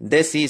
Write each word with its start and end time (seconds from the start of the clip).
desi 0.00 0.48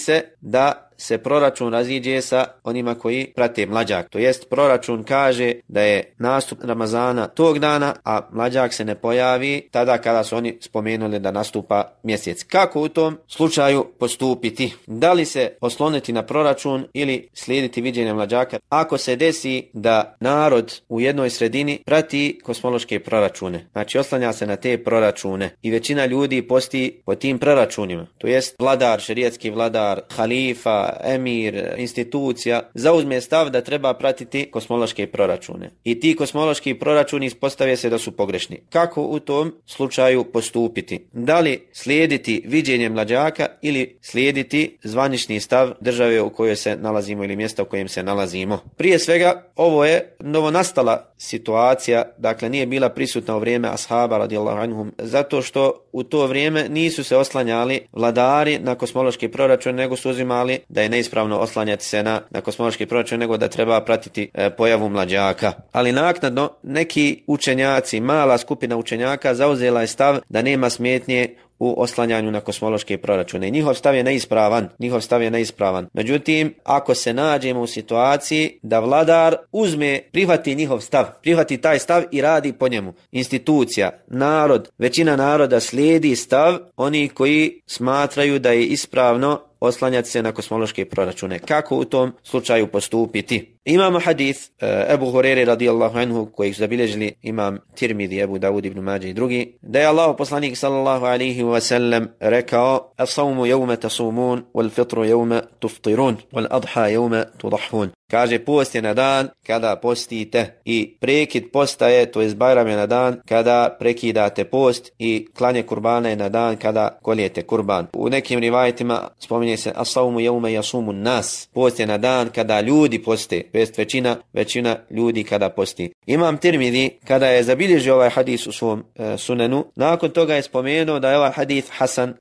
se 0.96 1.19
proračun 1.19 1.73
raziđe 1.73 2.20
sa 2.20 2.44
onima 2.65 2.94
koji 2.94 3.33
prate 3.36 3.67
mlađak. 3.67 4.09
To 4.09 4.19
jest 4.19 4.48
proračun 4.51 5.04
kaže 5.04 5.53
da 5.69 5.81
je 5.81 6.15
nastup 6.19 6.59
Ramazana 6.63 7.29
tog 7.29 7.59
dana, 7.59 7.95
a 8.04 8.29
mlađak 8.33 8.74
se 8.74 8.85
ne 8.85 8.95
pojavi 8.95 9.69
tada 9.71 9.99
kada 9.99 10.25
su 10.25 10.37
oni 10.37 10.59
spomenuli 10.61 11.19
da 11.19 11.30
nastupa 11.30 11.93
mjesec. 12.03 12.43
Kako 12.43 12.80
u 12.80 12.88
tom 12.88 13.19
slučaju 13.29 13.87
postupiti? 13.99 14.72
Da 14.87 15.12
li 15.12 15.25
se 15.25 15.57
osloniti 15.61 16.12
na 16.12 16.22
proračun 16.22 16.86
ili 16.93 17.29
slijediti 17.32 17.80
viđenje 17.80 18.14
mlađaka? 18.14 18.58
Ako 18.68 18.98
se 18.98 19.16
desi 19.16 19.70
da 19.72 20.16
narod 20.20 20.80
u 20.88 21.00
jednoj 21.00 21.30
sredini 21.30 21.82
prati 21.86 22.40
kosmološke 22.45 23.00
proračune, 23.00 23.66
znači 23.72 23.98
oslanja 23.98 24.32
se 24.32 24.46
na 24.46 24.56
te 24.56 24.84
proračune 24.84 25.50
i 25.62 25.70
većina 25.70 26.06
ljudi 26.06 26.48
posti 26.48 27.02
po 27.04 27.14
tim 27.14 27.38
proračunima, 27.38 28.06
to 28.18 28.26
jest 28.26 28.56
vladar, 28.58 29.00
šerijetski 29.00 29.50
vladar, 29.50 30.00
halifa, 30.17 30.83
emir, 31.04 31.74
institucija, 31.76 32.70
zauzme 32.74 33.20
stav 33.20 33.51
da 33.51 33.61
treba 33.61 33.95
pratiti 33.95 34.51
kosmološke 34.51 35.06
proračune. 35.06 35.70
I 35.84 36.01
ti 36.01 36.16
kosmološki 36.16 36.75
proračuni 36.75 37.27
ispostavije 37.27 37.77
se 37.77 37.91
da 37.91 37.98
su 37.98 38.12
pogrešni. 38.12 38.61
Kako 38.70 39.02
u 39.02 39.20
tom 39.20 39.55
slučaju 39.66 40.25
postupiti? 40.25 41.06
Da 41.12 41.41
li 41.41 41.69
slijediti 41.73 42.42
viđenje 42.47 42.89
mlađaka 42.89 43.47
ili 43.62 43.98
slijediti 44.01 44.78
zvanični 44.83 45.41
stav 45.41 45.70
države 45.80 46.20
u 46.20 46.30
kojoj 46.30 46.56
se 46.56 46.77
nalazimo 46.77 47.25
ili 47.25 47.37
mjesta 47.37 47.62
u 47.62 47.66
kojem 47.66 47.89
se 47.89 48.03
nalazimo? 48.03 48.59
Prije 48.77 48.98
svega, 48.98 49.45
ovo 49.56 49.84
je 49.84 50.16
novonastala 50.20 51.14
situacija, 51.19 52.03
dakle 52.19 52.48
nije 52.48 52.66
bila 52.66 52.89
prisutna 52.89 53.37
u 53.37 53.39
vrijeme 53.39 53.69
ashaba 53.69 54.19
radijallahu 54.19 54.59
anhum, 54.59 54.92
zato 54.98 55.42
što 55.42 55.84
u 55.92 56.03
to 56.03 56.27
vrijeme 56.27 56.69
nisu 56.69 57.05
se 57.05 57.16
oslanjali 57.16 57.87
vladari 57.92 58.59
na 58.59 58.75
kosmološki 58.75 59.28
proračun, 59.28 59.75
nego 59.75 59.97
su 59.97 60.11
uzimali 60.11 60.59
da 60.74 60.83
je 60.83 60.88
neispravno 60.88 61.38
oslanjati 61.38 61.84
se 61.84 62.03
na, 62.03 62.20
na 62.30 62.41
kosmološki 62.41 62.86
proračun, 62.86 63.19
nego 63.19 63.36
da 63.36 63.48
treba 63.48 63.80
pratiti 63.80 64.30
e, 64.34 64.50
pojavu 64.50 64.89
mlađaka. 64.89 65.53
Ali 65.72 65.92
naknadno, 65.92 66.50
neki 66.62 67.22
učenjaci, 67.27 68.00
mala 68.00 68.39
skupina 68.39 68.77
učenjaka, 68.77 69.34
zauzela 69.34 69.81
je 69.81 69.86
stav 69.86 70.19
da 70.28 70.42
nema 70.42 70.70
smjetnje 70.70 71.34
u 71.58 71.83
oslanjanju 71.83 72.31
na 72.31 72.41
kosmološke 72.41 72.98
proračune. 72.98 73.50
Njihov 73.50 73.75
stav 73.75 73.94
je 73.94 74.05
neispravan, 74.05 74.69
njihov 74.78 75.00
stav 75.00 75.22
je 75.22 75.31
neispravan. 75.31 75.89
Međutim, 75.92 76.55
ako 76.64 76.94
se 76.94 77.14
nađemo 77.14 77.61
u 77.61 77.66
situaciji 77.66 78.59
da 78.62 78.81
vladar 78.81 79.36
uzme, 79.53 80.00
prihvati 80.12 80.55
njihov 80.55 80.81
stav, 80.81 81.05
prihvati 81.22 81.59
taj 81.59 81.78
stav 81.78 82.03
i 82.11 82.20
radi 82.20 82.53
po 82.53 82.69
njemu. 82.69 82.94
Institucija, 83.12 83.91
narod, 84.06 84.69
većina 84.78 85.16
naroda 85.16 85.61
slijedi 85.61 86.16
stav 86.16 86.59
oni 86.77 87.09
koji 87.09 87.61
smatraju 87.66 88.38
da 88.38 88.50
je 88.50 88.66
ispravno 88.66 89.41
oslanjati 89.65 90.09
se 90.11 90.23
na 90.23 90.33
kosmološke 90.33 90.84
proračune. 90.84 91.39
Kako 91.39 91.77
u 91.77 91.84
tom 91.84 92.12
slučaju 92.23 92.67
postupiti? 92.67 93.53
Imamo 93.67 93.98
hadith 93.98 94.51
uh, 94.61 94.93
Ebu 94.93 95.11
Hurere 95.11 95.45
radijallahu 95.45 95.98
anhu 95.98 96.27
koji 96.27 96.53
su 96.53 96.59
zabilježili 96.59 97.15
imam 97.23 97.59
Tirmidhi, 97.75 98.19
Ebu 98.19 98.39
Dawud 98.39 98.67
ibn 98.67 98.81
Mađe 98.81 99.09
i 99.09 99.12
drugi, 99.12 99.59
da 99.62 99.81
je 99.81 99.87
Allah 99.87 100.15
poslanik 100.19 100.56
sallallahu 100.56 101.05
alaihi 101.05 101.43
wa 101.43 101.61
sallam 101.61 102.09
rekao 102.21 102.93
As-sawmu 102.97 103.47
jevme 103.47 103.77
tasumun, 103.77 104.43
wal 104.55 104.71
fitru 104.71 105.05
jevme 105.05 105.41
tuftirun, 105.59 106.17
wal 106.33 106.47
adha 106.51 106.87
jevme 106.87 107.25
tudahun. 107.39 107.91
Kaže, 108.11 108.39
post 108.39 108.75
je 108.75 108.83
na 108.83 108.95
dan 108.95 109.29
kada 109.47 109.77
postite 109.77 110.61
i 110.65 110.97
prekid 111.01 111.51
posta 111.53 111.89
je, 111.89 112.06
to 112.06 112.21
je 112.21 112.34
Bajram 112.34 112.69
je 112.69 112.77
na 112.77 112.87
dan 112.87 113.21
kada 113.28 113.77
prekidate 113.78 114.45
post 114.45 114.93
i 114.99 115.27
klanje 115.34 115.62
kurbana 115.62 116.09
je 116.09 116.17
na 116.17 116.28
dan 116.28 116.56
kada 116.56 116.99
koljete 117.03 117.43
kurban. 117.43 117.87
U 117.93 118.09
nekim 118.09 118.41
rivajetima 118.41 119.09
spominje 119.19 119.56
se 119.56 119.73
As-sawmu 119.77 120.21
jevme 120.21 120.53
jasumun 120.53 121.03
nas. 121.03 121.49
Post 121.53 121.81
je 121.81 121.87
na 121.87 121.99
dan 121.99 122.28
kada 122.28 122.61
ljudi 122.61 123.03
poste 123.03 123.43
jest 123.53 123.78
većina, 123.78 124.16
većina 124.34 124.75
ljudi 124.89 125.23
kada 125.23 125.50
posti. 125.50 125.91
Imam 126.06 126.38
Tirmidhi, 126.38 126.90
kada 127.07 127.28
je 127.28 127.44
zabilježio 127.44 127.96
ovaj 127.96 128.09
hadis 128.09 128.47
u 128.47 128.52
svom 128.52 128.80
uh, 128.80 129.06
sunenu, 129.19 129.66
nakon 129.75 130.09
toga 130.09 130.35
je 130.35 130.41
spomenuo 130.41 131.00
da 131.00 131.12
je 131.12 131.18
ovaj 131.18 131.31
hadis 131.31 131.66
Hasan 131.69 132.09
uh, 132.09 132.16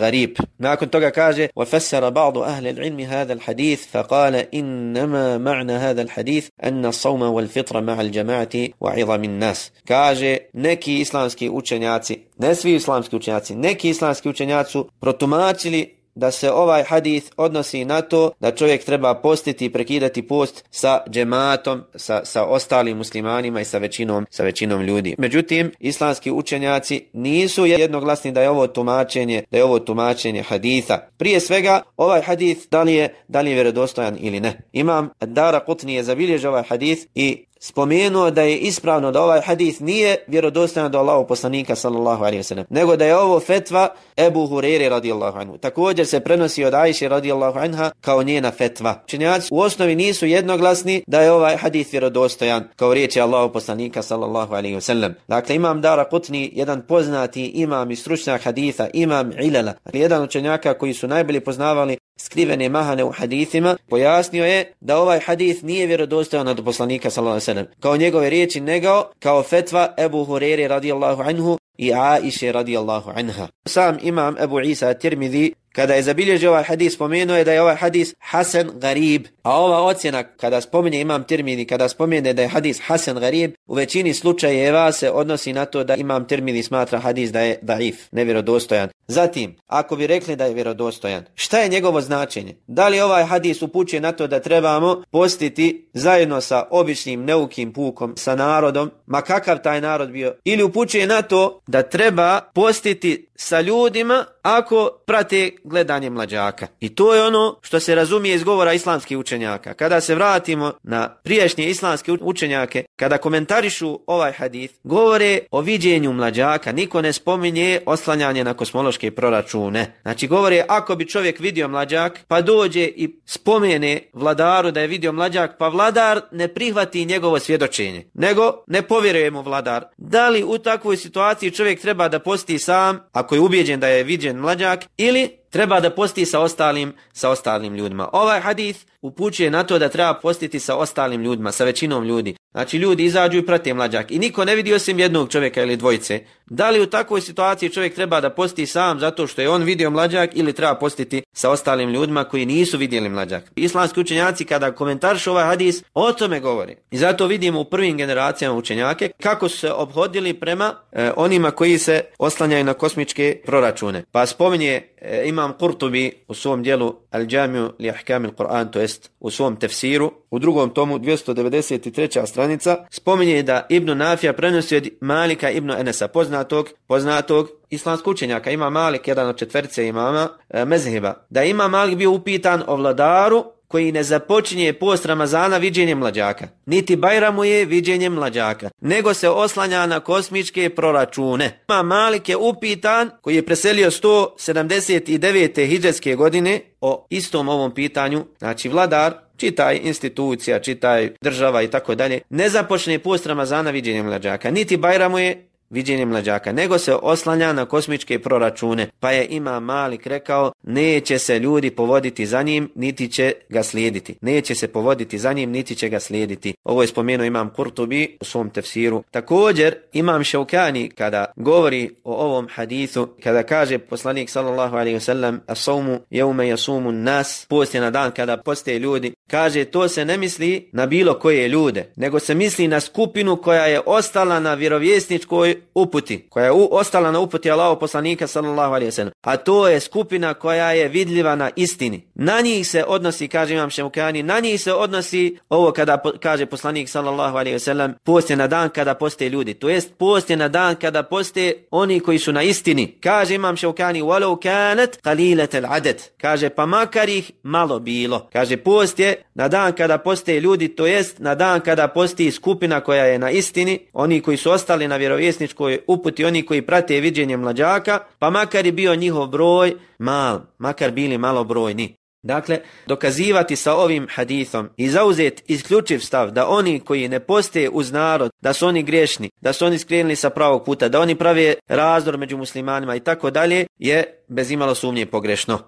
Garib. 0.00 0.30
Nakon 0.58 0.88
toga 0.88 1.10
kaže, 1.10 1.48
وَفَسَّرَ 1.56 2.10
بَعْضُ 2.10 2.36
أَهْلِ 2.38 2.66
الْعِلْمِ 2.66 3.00
هَذَا 3.00 3.32
الْحَدِيث 3.32 3.80
فَقَالَ 3.92 4.34
إِنَّمَا 4.54 5.38
مَعْنَ 5.38 5.70
هَذَا 5.70 6.02
الْحَدِيث 6.02 6.48
أَنَّ 6.64 6.86
الصَّوْمَ 6.86 7.22
وَالْفِطْرَ 7.22 7.80
مَعَ 7.80 8.00
الْجَمَاعَةِ 8.00 8.68
وَعِظَمِ 8.80 9.24
النَّاسِ 9.24 9.70
Kaže, 9.88 10.38
neki 10.52 11.00
islamski 11.00 11.50
učenjaci, 11.50 12.18
ne 12.38 12.54
svi 12.54 12.74
islamski 12.74 13.16
učenjaci, 13.16 13.54
neki 13.54 13.88
islamski 13.88 14.28
učenjaci 14.28 14.74
su 14.74 14.88
protumačili 15.00 15.94
da 16.19 16.31
se 16.31 16.51
ovaj 16.51 16.83
hadith 16.83 17.31
odnosi 17.37 17.85
na 17.85 18.01
to 18.01 18.31
da 18.39 18.51
čovjek 18.51 18.83
treba 18.83 19.13
postiti 19.15 19.65
i 19.65 19.69
prekidati 19.69 20.27
post 20.27 20.65
sa 20.71 21.01
džematom, 21.09 21.83
sa, 21.95 22.25
sa 22.25 22.45
ostalim 22.45 22.97
muslimanima 22.97 23.61
i 23.61 23.65
sa 23.65 23.77
većinom, 23.77 24.25
sa 24.29 24.43
većinom 24.43 24.81
ljudi. 24.81 25.15
Međutim, 25.17 25.71
islamski 25.79 26.31
učenjaci 26.31 27.05
nisu 27.13 27.65
jednoglasni 27.65 28.31
da 28.31 28.41
je 28.41 28.49
ovo 28.49 28.67
tumačenje, 28.67 29.43
da 29.51 29.57
je 29.57 29.63
ovo 29.63 29.79
tumačenje 29.79 30.43
haditha. 30.43 30.97
Prije 31.17 31.39
svega, 31.39 31.81
ovaj 31.97 32.21
hadith 32.21 32.61
da 32.71 32.83
li 32.83 32.93
je, 32.93 33.15
da 33.27 33.41
li 33.41 33.49
je 33.49 33.53
vjerodostojan 33.53 34.17
ili 34.19 34.39
ne. 34.39 34.61
Imam 34.73 35.09
Dara 35.21 35.59
Kutni 35.59 35.93
je 35.93 36.03
zabilježio 36.03 36.49
ovaj 36.49 36.63
hadith 36.63 37.05
i 37.15 37.45
spomenuo 37.59 38.31
da 38.31 38.41
je 38.41 38.57
ispravno 38.57 39.11
da 39.11 39.21
ovaj 39.21 39.41
hadith 39.41 39.81
nije 39.81 40.17
vjerodostojan 40.27 40.91
do 40.91 40.99
Allahov 40.99 41.27
poslanika 41.27 41.75
sallallahu 41.75 42.23
alejhi 42.23 42.37
ve 42.37 42.43
sellem 42.43 42.65
nego 42.69 42.95
da 42.95 43.05
je 43.05 43.17
ovo 43.17 43.39
fetva 43.39 43.89
Ebu 44.17 44.47
Hurere 44.47 44.89
radijallahu 44.89 45.39
anhu. 45.39 45.57
Također 45.57 46.07
se 46.07 46.19
prenosi 46.19 46.65
od 46.65 46.73
Ajše 46.73 47.09
radijallahu 47.09 47.59
anha 47.59 47.91
kao 48.01 48.23
njena 48.23 48.51
fetva. 48.51 49.01
Učenjaci 49.03 49.47
u 49.51 49.59
osnovi 49.59 49.95
nisu 49.95 50.25
jednoglasni 50.25 51.03
da 51.07 51.21
je 51.21 51.31
ovaj 51.31 51.57
hadith 51.57 51.91
vjerodostojan 51.91 52.63
kao 52.75 52.93
riječi 52.93 53.21
Allahov 53.21 53.49
poslanika 53.49 54.01
sallallahu 54.01 54.53
alejhi 54.53 54.75
ve 54.75 54.81
sellem. 54.81 55.15
Dakle 55.27 55.55
imam 55.55 55.81
Dara 55.81 56.05
Qutni, 56.11 56.49
jedan 56.53 56.81
poznati 56.87 57.45
imam 57.45 57.91
i 57.91 57.95
stručnjak 57.95 58.41
haditha, 58.41 58.87
imam 58.93 59.31
Ilala, 59.41 59.73
dakle, 59.85 59.99
jedan 59.99 60.23
učenjaka 60.23 60.73
koji 60.73 60.93
su 60.93 61.07
najbolje 61.07 61.41
poznavali 61.41 61.97
skrivene 62.21 62.69
mahane 62.69 63.03
u 63.03 63.11
hadithima, 63.11 63.77
pojasnio 63.89 64.45
je 64.45 64.73
da 64.79 64.97
ovaj 64.97 65.19
hadith 65.19 65.63
nije 65.63 65.87
vjerodostojan 65.87 66.47
od 66.47 66.65
poslanika 66.65 67.09
sallallahu 67.09 67.33
alejhi 67.33 67.41
ve 67.41 67.53
sellem. 67.53 67.67
Kao 67.79 67.97
njegove 67.97 68.29
riječi 68.29 68.59
nego 68.59 69.03
kao 69.19 69.43
fetva 69.43 69.93
Ebu 69.97 70.25
Hurere 70.25 70.67
radijallahu 70.67 71.21
anhu 71.21 71.57
i 71.77 71.93
Aisha 71.93 72.51
radijallahu 72.51 73.11
anha. 73.15 73.47
Sam 73.65 73.97
imam 74.01 74.35
Ebu 74.39 74.59
Isa 74.61 74.93
Tirmidhi 74.93 75.53
kada 75.71 75.93
je 75.93 76.03
zabilježio 76.03 76.49
ovaj 76.49 76.63
hadis 76.63 76.95
spomenuo 76.95 77.37
je 77.37 77.43
da 77.43 77.53
je 77.53 77.61
ovaj 77.61 77.75
hadis 77.75 78.13
Hasan 78.19 78.69
Garib. 78.73 79.25
A 79.43 79.59
ova 79.59 79.83
ocjena 79.83 80.23
kada 80.23 80.61
spomene 80.61 81.01
imam 81.01 81.23
termini, 81.23 81.65
kada 81.65 81.89
spomene 81.89 82.33
da 82.33 82.41
je 82.41 82.47
hadis 82.47 82.81
Hasan 82.85 83.19
Garib, 83.19 83.51
u 83.67 83.75
većini 83.75 84.13
slučajeva 84.13 84.91
se 84.91 85.11
odnosi 85.11 85.53
na 85.53 85.65
to 85.65 85.83
da 85.83 85.95
imam 85.95 86.27
termini 86.27 86.63
smatra 86.63 86.99
hadis 86.99 87.31
da 87.31 87.41
je 87.41 87.59
daif, 87.61 87.95
nevjerodostojan. 88.11 88.89
Zatim, 89.07 89.55
ako 89.67 89.95
bi 89.95 90.07
rekli 90.07 90.35
da 90.35 90.45
je 90.45 90.53
vjerodostojan, 90.53 91.23
šta 91.35 91.59
je 91.59 91.69
njegovo 91.69 92.01
značenje? 92.01 92.55
Da 92.67 92.87
li 92.87 92.99
ovaj 92.99 93.23
hadis 93.23 93.61
upućuje 93.61 94.01
na 94.01 94.11
to 94.11 94.27
da 94.27 94.39
trebamo 94.39 95.03
postiti 95.11 95.89
zajedno 95.93 96.41
sa 96.41 96.67
običnim 96.71 97.23
neukim 97.25 97.73
pukom, 97.73 98.13
sa 98.17 98.35
narodom, 98.35 98.91
ma 99.05 99.21
kakav 99.21 99.61
taj 99.61 99.81
narod 99.81 100.11
bio, 100.11 100.35
ili 100.43 100.63
upućuje 100.63 101.07
na 101.07 101.21
to 101.21 101.61
da 101.67 101.83
treba 101.83 102.39
postiti 102.53 103.28
sa 103.41 103.61
ljudima 103.61 104.25
ako 104.41 104.89
prate 105.05 105.49
gledanje 105.63 106.09
mlađaka. 106.09 106.67
I 106.79 106.95
to 106.95 107.15
je 107.15 107.23
ono 107.23 107.59
što 107.61 107.79
se 107.79 107.95
razumije 107.95 108.35
iz 108.35 108.43
govora 108.43 108.73
islamskih 108.73 109.17
učenjaka. 109.17 109.73
Kada 109.73 110.01
se 110.01 110.15
vratimo 110.15 110.73
na 110.83 111.09
priješnje 111.23 111.69
islamske 111.69 112.11
učenjake, 112.21 112.83
kada 112.95 113.17
komentarišu 113.17 113.99
ovaj 114.07 114.31
hadith, 114.31 114.73
govore 114.83 115.39
o 115.51 115.61
viđenju 115.61 116.13
mlađaka, 116.13 116.71
niko 116.71 117.01
ne 117.01 117.13
spominje 117.13 117.79
oslanjanje 117.85 118.43
na 118.43 118.53
kosmološke 118.53 119.11
proračune. 119.11 119.93
Znači 120.01 120.27
govore, 120.27 120.65
ako 120.67 120.95
bi 120.95 121.07
čovjek 121.07 121.39
vidio 121.39 121.67
mlađak, 121.67 122.19
pa 122.27 122.41
dođe 122.41 122.83
i 122.83 123.19
spomene 123.25 124.01
vladaru 124.13 124.71
da 124.71 124.81
je 124.81 124.87
vidio 124.87 125.11
mlađak, 125.11 125.57
pa 125.57 125.67
vladar 125.67 126.21
ne 126.31 126.47
prihvati 126.47 127.05
njegovo 127.05 127.39
svjedočenje, 127.39 128.09
nego 128.13 128.63
ne 128.67 128.81
povjeruje 128.81 129.31
mu 129.31 129.41
vladar. 129.41 129.85
Da 129.97 130.29
li 130.29 130.43
u 130.43 130.57
takvoj 130.57 130.97
situaciji 130.97 131.51
čovjek 131.51 131.81
treba 131.81 132.07
da 132.07 132.19
posti 132.19 132.59
sam, 132.59 132.99
ako 133.11 133.28
je 133.35 133.41
ubijeđen 133.41 133.79
da 133.79 133.87
je 133.87 134.03
viđen 134.03 134.37
mlađak, 134.37 134.85
ili 134.97 135.29
treba 135.49 135.79
da 135.79 135.89
posti 135.89 136.25
sa 136.25 136.39
ostalim 136.39 136.93
sa 137.13 137.29
ostalim 137.29 137.75
ljudima. 137.75 138.09
Ovaj 138.13 138.39
hadis 138.39 138.85
upućuje 139.01 139.51
na 139.51 139.63
to 139.63 139.79
da 139.79 139.89
treba 139.89 140.13
postiti 140.13 140.59
sa 140.59 140.75
ostalim 140.75 141.21
ljudima, 141.21 141.51
sa 141.51 141.63
većinom 141.63 142.03
ljudi. 142.03 142.35
Znači 142.51 142.77
ljudi 142.77 143.05
izađu 143.05 143.37
i 143.37 143.45
prate 143.45 143.73
mlađak 143.73 144.11
i 144.11 144.19
niko 144.19 144.45
ne 144.45 144.55
vidi 144.55 144.73
osim 144.73 144.99
jednog 144.99 145.31
čovjeka 145.31 145.61
ili 145.61 145.77
dvojice. 145.77 146.19
Da 146.45 146.69
li 146.69 146.81
u 146.81 146.85
takvoj 146.85 147.21
situaciji 147.21 147.69
čovjek 147.69 147.95
treba 147.95 148.21
da 148.21 148.29
posti 148.29 148.65
sam 148.65 148.99
zato 148.99 149.27
što 149.27 149.41
je 149.41 149.49
on 149.49 149.63
vidio 149.63 149.89
mlađak 149.89 150.29
ili 150.33 150.53
treba 150.53 150.75
postiti 150.75 151.21
sa 151.33 151.49
ostalim 151.49 151.89
ljudima 151.89 152.23
koji 152.23 152.45
nisu 152.45 152.77
vidjeli 152.77 153.09
mlađak. 153.09 153.51
Islamski 153.55 153.99
učenjaci 153.99 154.45
kada 154.45 154.71
komentaršu 154.71 155.31
ovaj 155.31 155.45
hadis 155.45 155.83
o 155.93 156.13
tome 156.13 156.39
govori. 156.39 156.75
I 156.91 156.97
zato 156.97 157.27
vidimo 157.27 157.59
u 157.59 157.65
prvim 157.65 157.97
generacijama 157.97 158.55
učenjake 158.57 159.11
kako 159.21 159.49
su 159.49 159.57
se 159.57 159.71
obhodili 159.71 160.33
prema 160.33 160.73
e, 160.91 161.11
onima 161.15 161.51
koji 161.51 161.77
se 161.77 162.01
oslanjaju 162.19 162.63
na 162.63 162.73
kosmičke 162.73 163.41
proračune. 163.45 164.03
Pa 164.11 164.25
spominje 164.25 164.81
E, 165.01 165.23
imam 165.25 165.53
Kurtubi 165.53 166.11
u 166.27 166.33
svom 166.33 166.63
dijelu 166.63 166.95
Al-đamiju 167.11 167.71
li 167.79 167.89
Ahkam 167.89 168.25
il 168.25 168.31
Kur'an, 168.31 168.71
to 168.71 168.79
jest 168.79 169.11
u 169.19 169.31
svom 169.31 169.55
tefsiru, 169.55 170.11
u 170.31 170.39
drugom 170.39 170.73
tomu 170.73 170.99
293. 170.99 172.25
stranica, 172.25 172.85
spominje 172.89 173.43
da 173.43 173.65
Ibnu 173.69 173.95
Nafija 173.95 174.33
prenosi 174.33 174.75
od 174.75 174.87
Malika 175.01 175.49
Ibnu 175.49 175.73
Enesa, 175.73 176.07
poznatog, 176.07 176.69
poznatog 176.87 177.49
islamskog 177.69 178.11
učenjaka. 178.11 178.51
Ima 178.51 178.69
Malik, 178.69 179.07
jedan 179.07 179.27
od 179.27 179.37
četvrce 179.37 179.87
imama, 179.87 180.29
e, 180.49 180.65
mezheba. 180.65 181.25
Da 181.29 181.43
ima 181.43 181.67
Malik 181.67 181.97
bio 181.97 182.11
upitan 182.11 182.63
o 182.67 182.75
vladaru 182.75 183.43
koji 183.69 183.91
ne 183.91 184.03
započinje 184.03 184.73
post 184.73 185.05
Ramazana 185.05 185.57
viđenjem 185.57 185.97
mlađaka. 185.97 186.47
Niti 186.65 186.95
Bajramu 186.95 187.43
je 187.43 187.65
viđenjem 187.65 188.13
mlađaka, 188.13 188.69
nego 188.81 189.13
se 189.13 189.29
oslanja 189.29 189.85
na 189.85 189.99
kosmičke 189.99 190.69
proračune. 190.69 191.59
Ma 191.67 191.83
Malik 191.83 192.29
je 192.29 192.37
upitan, 192.37 193.09
koji 193.21 193.35
je 193.35 193.45
preselio 193.45 193.91
179. 193.91 195.67
hijđarske 195.67 196.15
godine, 196.15 196.61
o 196.81 197.07
istom 197.09 197.49
ovom 197.49 197.73
pitanju, 197.73 198.25
znači 198.39 198.69
vladar, 198.69 199.13
čitaj 199.37 199.79
institucija, 199.83 200.59
čitaj 200.59 201.11
država 201.21 201.61
i 201.61 201.67
tako 201.67 201.95
dalje, 201.95 202.21
ne 202.29 202.49
započne 202.49 202.99
post 202.99 203.25
Ramazana 203.25 203.71
viđenjem 203.71 204.05
mlađaka. 204.05 204.51
Niti 204.51 204.77
Bajramu 204.77 205.19
je 205.19 205.48
viđenje 205.69 206.05
mlađaka, 206.05 206.51
nego 206.51 206.77
se 206.77 206.95
oslanja 206.95 207.53
na 207.53 207.65
kosmičke 207.65 208.19
proračune, 208.19 208.87
pa 208.99 209.11
je 209.11 209.27
ima 209.29 209.59
Malik 209.59 210.07
rekao, 210.07 210.51
neće 210.63 211.19
se 211.19 211.39
ljudi 211.39 211.71
povoditi 211.71 212.25
za 212.25 212.41
njim, 212.41 212.71
niti 212.75 213.07
će 213.07 213.33
ga 213.49 213.63
slijediti. 213.63 214.15
Neće 214.21 214.55
se 214.55 214.67
povoditi 214.67 215.17
za 215.17 215.33
njim, 215.33 215.51
niti 215.51 215.75
će 215.75 215.89
ga 215.89 215.99
slijediti. 215.99 216.53
Ovo 216.63 216.81
je 216.81 216.87
spomenuo 216.87 217.25
imam 217.25 217.49
Kurtubi 217.49 218.17
u 218.21 218.25
svom 218.25 218.49
tefsiru. 218.49 219.03
Također, 219.11 219.75
imam 219.93 220.23
Šaukani 220.23 220.89
kada 220.89 221.25
govori 221.35 221.89
o 222.03 222.13
ovom 222.13 222.47
hadithu, 222.51 223.07
kada 223.23 223.43
kaže 223.43 223.77
poslanik 223.77 224.29
sallallahu 224.29 224.75
alaihi 224.75 224.97
wasallam, 224.97 225.39
a 225.47 225.55
saumu 225.55 225.99
jeume 226.09 226.47
jasumu 226.47 226.91
nas, 226.91 227.45
post 227.49 227.75
je 227.75 227.81
na 227.81 227.91
dan 227.91 228.11
kada 228.11 228.37
poste 228.37 228.79
ljudi, 228.79 229.13
kaže 229.27 229.65
to 229.65 229.87
se 229.87 230.05
ne 230.05 230.17
misli 230.17 230.69
na 230.71 230.85
bilo 230.85 231.13
koje 231.13 231.47
ljude, 231.47 231.91
nego 231.95 232.19
se 232.19 232.35
misli 232.35 232.67
na 232.67 232.79
skupinu 232.79 233.35
koja 233.35 233.65
je 233.65 233.81
ostala 233.85 234.39
na 234.39 234.53
vjerovjesničkoj 234.53 235.58
uputi, 235.73 236.27
koja 236.29 236.45
je 236.45 236.51
u, 236.51 236.67
ostala 236.71 237.11
na 237.11 237.19
uputi 237.19 237.51
Allaho 237.51 237.75
poslanika 237.75 238.27
sallallahu 238.27 238.73
alaihi 238.73 238.91
sallam. 238.91 239.13
A 239.21 239.37
to 239.37 239.67
je 239.67 239.79
skupina 239.79 240.33
koja 240.33 240.71
je 240.71 240.87
vidljiva 240.87 241.35
na 241.35 241.49
istini. 241.55 242.07
Na 242.15 242.41
njih 242.41 242.67
se 242.67 242.83
odnosi, 242.87 243.27
kaže 243.27 243.53
imam 243.53 243.69
Šemukani, 243.69 244.23
na 244.23 244.39
njih 244.39 244.61
se 244.61 244.73
odnosi 244.73 245.37
ovo 245.49 245.71
kada 245.71 245.97
po, 245.97 246.11
kaže 246.19 246.45
poslanik 246.45 246.89
sallallahu 246.89 247.37
alaihi 247.37 247.59
sallam, 247.59 247.93
post 248.03 248.29
je 248.29 248.35
na 248.35 248.47
dan 248.47 248.69
kada 248.69 248.93
poste 248.93 249.29
ljudi. 249.29 249.53
To 249.53 249.69
jest 249.69 249.93
post 249.97 250.29
je 250.29 250.37
na 250.37 250.47
dan 250.47 250.75
kada 250.75 251.03
poste 251.03 251.53
oni 251.71 251.99
koji 251.99 252.19
su 252.19 252.31
na 252.31 252.43
istini. 252.43 252.97
Kaže 253.03 253.35
imam 253.35 253.57
Šemukani, 253.57 254.01
walau 254.01 254.41
kanat 254.41 254.97
qalilat 255.03 255.57
al 255.57 255.73
adet. 255.73 256.11
Kaže 256.21 256.49
pa 256.49 256.65
makar 256.65 257.09
ih 257.09 257.31
malo 257.43 257.79
bilo. 257.79 258.29
Kaže 258.33 258.57
post 258.57 258.99
je 258.99 259.23
na 259.33 259.47
dan 259.47 259.73
kada 259.73 259.97
poste 259.97 260.39
ljudi, 260.39 260.67
to 260.67 260.87
jest 260.87 261.19
na 261.19 261.35
dan 261.35 261.61
kada 261.61 261.87
posti 261.87 262.31
skupina 262.31 262.81
koja 262.81 263.05
je 263.05 263.19
na 263.19 263.29
istini, 263.29 263.79
oni 263.93 264.21
koji 264.21 264.37
su 264.37 264.51
ostali 264.51 264.87
na 264.87 264.95
vjerovjesni 264.95 265.47
vjerničkoj 265.49 265.79
uputi 265.87 266.25
oni 266.25 266.45
koji 266.45 266.61
prate 266.61 266.99
viđenje 266.99 267.37
mlađaka, 267.37 267.99
pa 268.19 268.29
makar 268.29 268.65
i 268.65 268.71
bio 268.71 268.95
njihov 268.95 269.27
broj 269.27 269.75
mal, 269.99 270.39
makar 270.57 270.91
bili 270.91 271.17
malo 271.17 271.43
brojni. 271.43 271.95
Dakle, 272.23 272.59
dokazivati 272.87 273.55
sa 273.55 273.73
ovim 273.73 274.07
hadithom 274.15 274.69
i 274.77 274.89
zauzeti 274.89 275.43
isključiv 275.47 275.99
stav 275.99 276.31
da 276.31 276.47
oni 276.47 276.79
koji 276.79 277.07
ne 277.07 277.19
poste 277.19 277.69
uz 277.69 277.91
narod, 277.91 278.31
da 278.41 278.53
su 278.53 278.67
oni 278.67 278.83
grešni, 278.83 279.29
da 279.41 279.53
su 279.53 279.65
oni 279.65 279.79
skrenuli 279.79 280.15
sa 280.15 280.29
pravog 280.29 280.65
puta, 280.65 280.89
da 280.89 280.99
oni 280.99 281.15
prave 281.15 281.55
razdor 281.67 282.17
među 282.17 282.37
muslimanima 282.37 282.95
i 282.95 282.99
tako 282.99 283.31
dalje, 283.31 283.65
je 283.77 284.23
bez 284.27 284.51
imalo 284.51 284.75
sumnje 284.75 285.05
pogrešno. 285.05 285.59